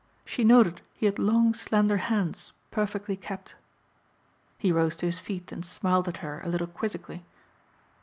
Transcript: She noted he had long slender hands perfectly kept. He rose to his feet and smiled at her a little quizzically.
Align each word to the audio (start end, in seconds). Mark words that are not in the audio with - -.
She 0.25 0.43
noted 0.43 0.81
he 0.95 1.05
had 1.05 1.19
long 1.19 1.53
slender 1.53 1.97
hands 1.97 2.53
perfectly 2.71 3.15
kept. 3.15 3.53
He 4.57 4.71
rose 4.71 4.95
to 4.95 5.05
his 5.05 5.19
feet 5.19 5.51
and 5.51 5.63
smiled 5.63 6.07
at 6.07 6.17
her 6.25 6.41
a 6.41 6.49
little 6.49 6.65
quizzically. 6.65 7.23